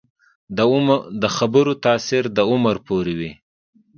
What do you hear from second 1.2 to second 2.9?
د خبرو تاثیر د عمر